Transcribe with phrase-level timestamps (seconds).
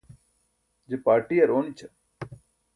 [0.89, 1.93] je parṭiyar oonićam